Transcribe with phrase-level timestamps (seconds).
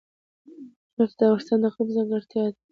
[0.97, 2.59] نفت د افغانستان د اقلیم ځانګړتیا ده.